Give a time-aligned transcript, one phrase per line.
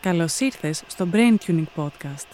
[0.00, 2.26] Καλώς ήρθες στο Brain Tuning Podcast.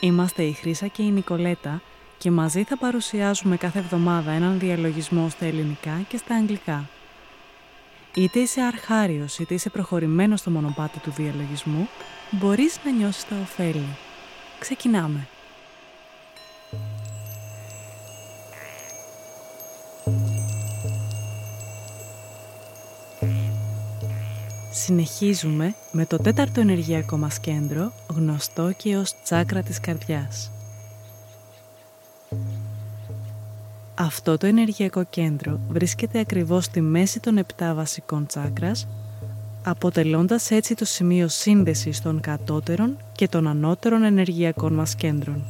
[0.00, 1.82] Είμαστε η Χρύσα και η Νικολέτα
[2.18, 6.88] και μαζί θα παρουσιάζουμε κάθε εβδομάδα έναν διαλογισμό στα ελληνικά και στα αγγλικά.
[8.14, 11.88] Είτε είσαι αρχάριος είτε είσαι προχωρημένος στο μονοπάτι του διαλογισμού,
[12.30, 13.96] μπορείς να νιώσεις τα ωφέλη.
[14.58, 15.28] Ξεκινάμε!
[24.74, 30.50] Συνεχίζουμε με το τέταρτο ενεργειακό μας κέντρο, γνωστό και ως τσάκρα της καρδιάς.
[33.94, 38.88] Αυτό το ενεργειακό κέντρο βρίσκεται ακριβώς στη μέση των επτά βασικών τσάκρας,
[39.64, 45.44] αποτελώντας έτσι το σημείο σύνδεσης των κατώτερων και των ανώτερων ενεργειακών μας κέντρων.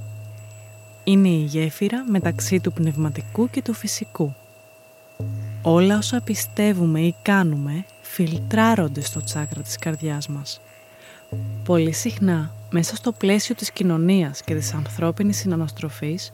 [1.05, 4.35] Είναι η γέφυρα μεταξύ του πνευματικού και του φυσικού.
[5.63, 10.61] Όλα όσα πιστεύουμε ή κάνουμε φιλτράρονται στο τσάκρα της καρδιάς μας.
[11.65, 16.31] Πολύ συχνά, μέσα στο πλαίσιο της κοινωνίας και της ανθρώπινης συναναστροφής,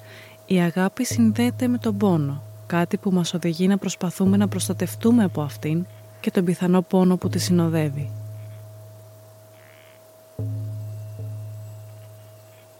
[0.46, 5.42] η αγάπη συνδέεται με τον πόνο, κάτι που μας οδηγεί να προσπαθούμε να προστατευτούμε από
[5.42, 5.86] αυτήν
[6.20, 8.10] και τον πιθανό πόνο που τη συνοδεύει.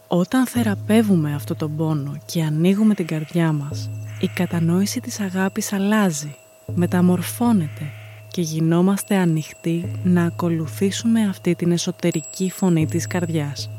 [0.09, 6.37] Όταν θεραπεύουμε αυτό τον πόνο και ανοίγουμε την καρδιά μας, η κατανόηση της αγάπης αλλάζει,
[6.75, 7.93] μεταμορφώνεται
[8.39, 13.71] και γινόμαστε ανοιχτοί να ακολουθήσουμε αυτή την εσωτερική φωνή της καρδιάς.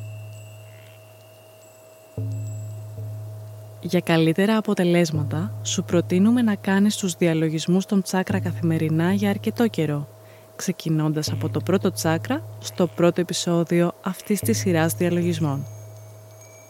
[3.81, 10.07] Για καλύτερα αποτελέσματα, σου προτείνουμε να κάνεις τους διαλογισμούς των τσάκρα καθημερινά για αρκετό καιρό,
[10.55, 15.65] ξεκινώντας από το πρώτο τσάκρα στο πρώτο επεισόδιο αυτής της σειράς διαλογισμών.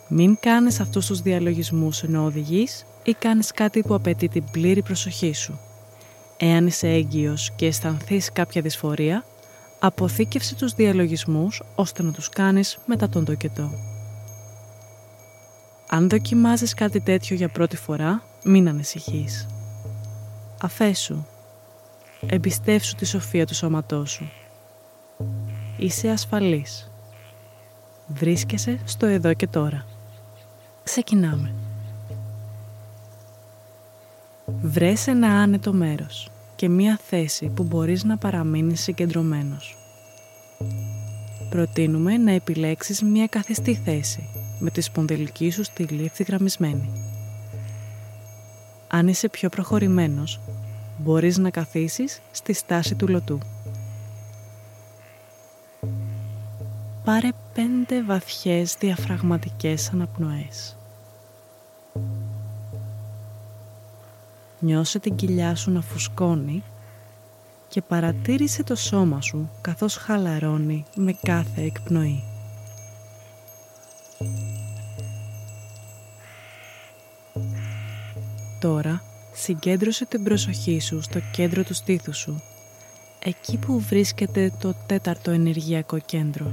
[0.09, 5.33] Μην κάνεις αυτούς τους διαλογισμούς ενώ οδηγείς ή κάνεις κάτι που απαιτεί την πλήρη προσοχή
[5.33, 5.59] σου.
[6.41, 9.23] Εάν είσαι έγκυος και αισθανθείς κάποια δυσφορία,
[9.79, 13.71] αποθήκευσε τους διαλογισμούς ώστε να τους κάνεις μετά τον τοκετό.
[15.89, 19.47] Αν δοκιμάζεις κάτι τέτοιο για πρώτη φορά, μην ανησυχείς.
[20.61, 21.25] Αφέσου.
[22.27, 24.31] Εμπιστεύσου τη σοφία του σώματός σου.
[25.77, 26.91] Είσαι ασφαλής.
[28.07, 29.85] Βρίσκεσαι στο εδώ και τώρα.
[30.83, 31.58] Ξεκινάμε.
[34.61, 39.77] Βρες ένα άνετο μέρος και μία θέση που μπορείς να παραμείνεις συγκεντρωμένος.
[41.49, 46.89] Προτείνουμε να επιλέξεις μία καθιστή θέση με τη σπονδυλική σου στήλη ευθυγραμμισμένη.
[48.87, 50.39] Αν είσαι πιο προχωρημένος,
[50.97, 53.39] μπορείς να καθίσεις στη στάση του λωτού.
[57.03, 60.78] Πάρε πέντε βαθιές διαφραγματικές αναπνοές.
[64.59, 66.63] Νιώσε την κοιλιά σου να φουσκώνει
[67.67, 72.23] και παρατήρησε το σώμα σου καθώς χαλαρώνει με κάθε εκπνοή.
[78.59, 79.01] Τώρα
[79.33, 82.41] συγκέντρωσε την προσοχή σου στο κέντρο του στήθους σου,
[83.19, 86.51] εκεί που βρίσκεται το τέταρτο ενεργειακό κέντρο.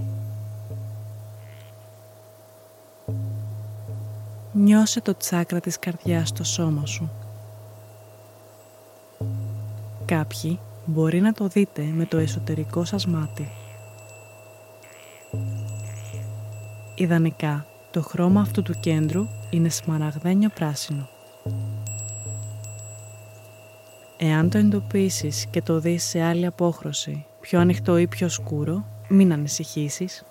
[4.52, 7.10] Νιώσε το τσάκρα της καρδιάς στο σώμα σου.
[10.06, 13.48] Κάποιοι μπορεί να το δείτε με το εσωτερικό σας μάτι.
[16.94, 21.08] Ιδανικά, το χρώμα αυτού του κέντρου είναι σμαραγδένιο πράσινο.
[24.16, 29.32] Εάν το εντοπίσεις και το δεις σε άλλη απόχρωση, πιο ανοιχτό ή πιο σκούρο, μην
[29.32, 30.24] ανησυχήσεις.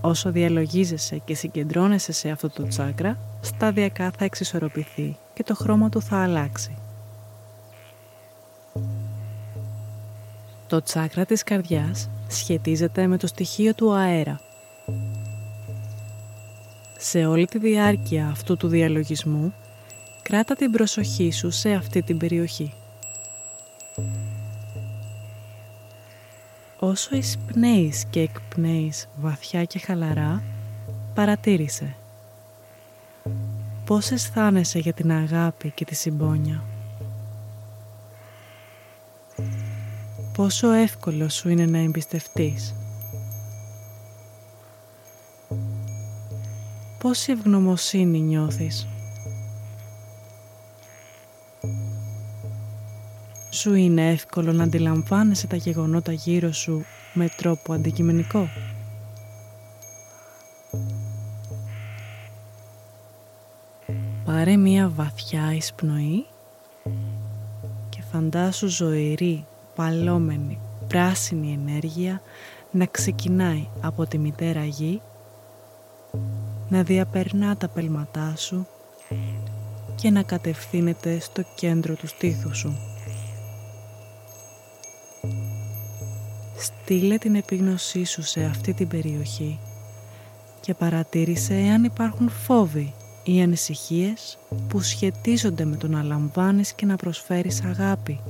[0.00, 6.02] Όσο διαλογίζεσαι και συγκεντρώνεσαι σε αυτό το τσάκρα, σταδιακά θα εξισορροπηθεί και το χρώμα του
[6.02, 6.76] θα αλλάξει.
[10.68, 14.40] Το τσάκρα της καρδιάς σχετίζεται με το στοιχείο του αέρα.
[16.98, 19.54] Σε όλη τη διάρκεια αυτού του διαλογισμού,
[20.22, 22.72] κράτα την προσοχή σου σε αυτή την περιοχή.
[26.78, 30.42] Όσο εισπνέεις και εκπνέεις βαθιά και χαλαρά,
[31.14, 31.94] παρατήρησε.
[33.84, 36.62] Πώς αισθάνεσαι για την αγάπη και τη συμπόνια;
[40.38, 42.74] Πόσο εύκολος σου είναι να εμπιστευτείς.
[46.98, 48.86] Πόση ευγνωμοσύνη νιώθεις.
[53.50, 58.48] Σου είναι εύκολο να αντιλαμβάνεσαι τα γεγονότα γύρω σου με τρόπο αντικειμενικό.
[64.24, 66.26] Πάρε μία βαθιά εισπνοή
[67.88, 69.46] και φαντάσου ζωηρή
[69.78, 70.58] παλόμενη
[70.88, 72.22] πράσινη ενέργεια
[72.70, 75.00] να ξεκινάει από τη μητέρα γη,
[76.68, 78.66] να διαπερνά τα πέλματά σου
[79.94, 82.76] και να κατευθύνεται στο κέντρο του στήθους σου.
[86.56, 89.58] Στείλε την επίγνωσή σου σε αυτή την περιοχή
[90.60, 92.94] και παρατήρησε εάν υπάρχουν φόβοι
[93.24, 94.38] ή ανησυχίες
[94.68, 98.20] που σχετίζονται με το να λαμβάνεις και να προσφέρεις αγάπη.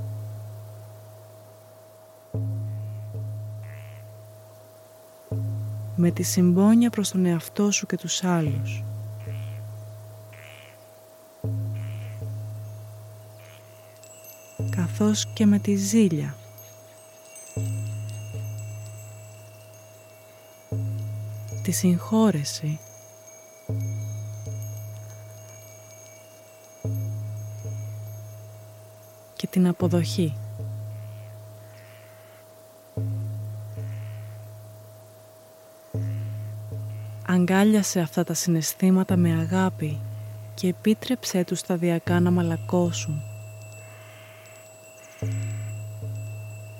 [6.00, 8.82] Με τη συμπόνια προς τον εαυτό σου και τους άλλους.
[14.70, 16.34] Καθώς και με τη ζήλια.
[21.62, 22.78] Τη συγχώρεση
[29.50, 30.34] την αποδοχή.
[37.50, 40.00] Αγκάλιασε αυτά τα συναισθήματα με αγάπη
[40.54, 43.22] και επίτρεψέ τους σταδιακά να μαλακώσουν.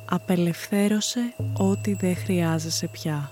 [0.05, 1.21] Απελευθέρωσε
[1.57, 3.31] ό,τι δεν χρειάζεσαι πια.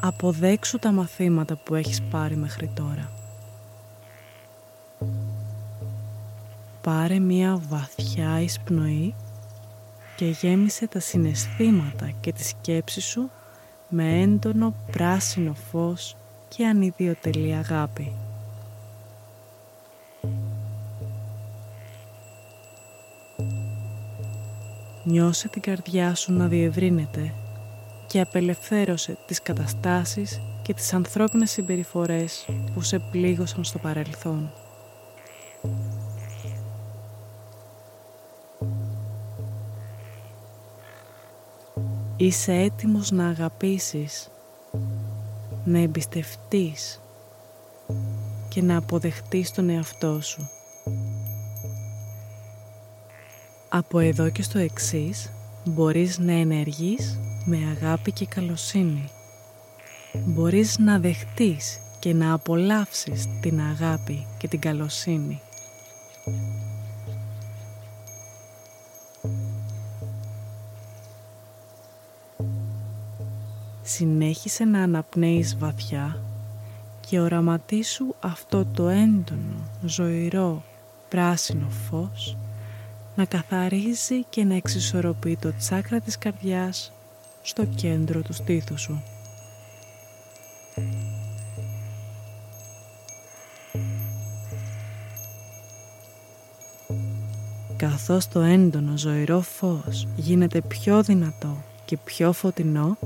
[0.00, 3.10] Αποδέξου τα μαθήματα που έχεις πάρει μέχρι τώρα.
[6.80, 9.14] πάρε μία βαθιά εισπνοή
[10.16, 13.30] και γέμισε τα συναισθήματα και τη σκέψη σου
[13.94, 16.16] με έντονο πράσινο φως
[16.48, 18.12] και ανιδιοτελή αγάπη.
[25.04, 27.32] Νιώσε την καρδιά σου να διευρύνεται
[28.06, 34.61] και απελευθέρωσε τις καταστάσεις και τις ανθρώπινες συμπεριφορές που σε πλήγωσαν στο παρελθόν.
[42.22, 44.30] Είσαι έτοιμος να αγαπήσεις,
[45.64, 47.00] να εμπιστευτείς
[48.48, 50.48] και να αποδεχτείς τον εαυτό σου.
[53.68, 55.30] Από εδώ και στο εξής
[55.64, 59.08] μπορείς να ενεργείς με αγάπη και καλοσύνη.
[60.24, 65.40] Μπορείς να δεχτείς και να απολαύσεις την αγάπη και την καλοσύνη.
[73.94, 76.22] Συνέχισε να αναπνέεις βαθιά
[77.00, 80.62] και οραματίσου αυτό το έντονο, ζωηρό,
[81.08, 82.36] πράσινο φως
[83.14, 86.92] να καθαρίζει και να εξισορροπεί το τσάκρα της καρδιάς
[87.42, 89.02] στο κέντρο του στήθους σου.
[97.76, 102.96] Καθώς το έντονο ζωηρό φως γίνεται πιο δυνατό και πιο φωτεινό,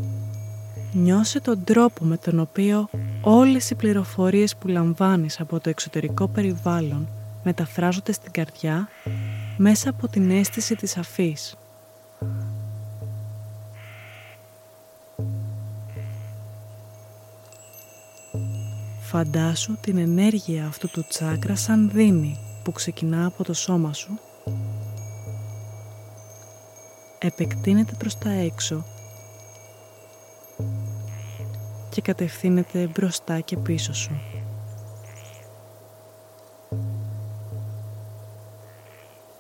[0.98, 2.88] Νιώσε τον τρόπο με τον οποίο
[3.20, 7.08] όλες οι πληροφορίες που λαμβάνεις από το εξωτερικό περιβάλλον
[7.44, 8.88] μεταφράζονται στην καρδιά
[9.56, 11.56] μέσα από την αίσθηση της αφής.
[19.00, 24.19] Φαντάσου την ενέργεια αυτού του τσάκρα σαν δίνει που ξεκινά από το σώμα σου
[27.19, 28.84] επεκτείνεται προς τα έξω
[32.06, 34.20] κατευθύνεται μπροστά και πίσω σου.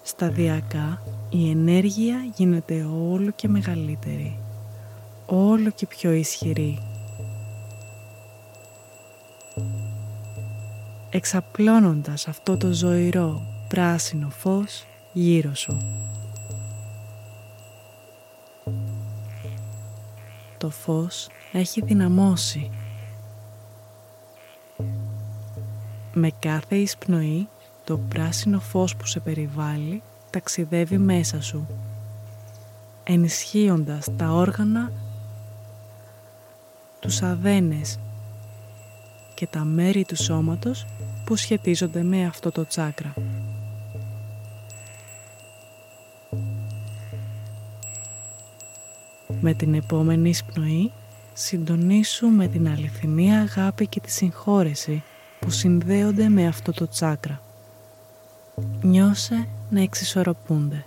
[0.02, 4.38] Σταδιακά η ενέργεια γίνεται όλο και μεγαλύτερη,
[5.26, 6.78] όλο και πιο ισχυρή.
[11.10, 15.76] Εξαπλώνοντας αυτό το ζωηρό πράσινο φως γύρω σου.
[20.58, 22.70] Το φως έχει δυναμώσει.
[26.12, 27.48] Με κάθε εισπνοή
[27.84, 31.66] το πράσινο φως που σε περιβάλλει ταξιδεύει μέσα σου,
[33.04, 34.92] ενισχύοντας τα όργανα,
[37.00, 37.98] τους αδένες
[39.34, 40.86] και τα μέρη του σώματος
[41.24, 43.14] που σχετίζονται με αυτό το τσάκρα.
[49.40, 50.92] Με την επόμενη εισπνοή
[51.38, 55.02] συντονίσου με την αληθινή αγάπη και τη συγχώρεση
[55.38, 57.40] που συνδέονται με αυτό το τσάκρα.
[58.82, 60.84] Νιώσε να εξισορροπούνται.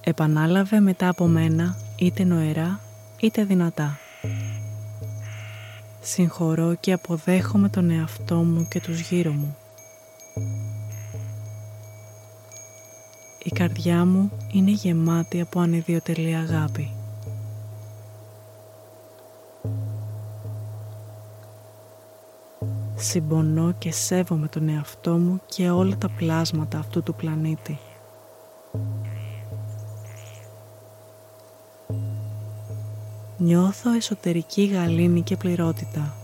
[0.00, 2.80] Επανάλαβε μετά από μένα είτε νοερά
[3.20, 3.98] είτε δυνατά.
[6.00, 9.56] Συγχωρώ και αποδέχομαι τον εαυτό μου και τους γύρω μου.
[13.42, 16.90] Η καρδιά μου είναι γεμάτη από ανιδιοτελή αγάπη.
[22.96, 27.78] Συμπονώ και σέβομαι τον εαυτό μου και όλα τα πλάσματα αυτού του πλανήτη.
[33.36, 36.19] Νιώθω εσωτερική γαλήνη και πληρότητα.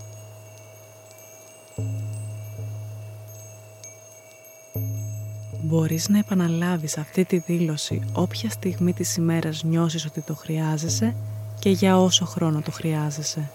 [5.69, 11.15] Μπορείς να επαναλάβεις αυτή τη δήλωση όποια στιγμή της ημέρας νιώσεις ότι το χρειάζεσαι
[11.59, 13.51] και για όσο χρόνο το χρειάζεσαι.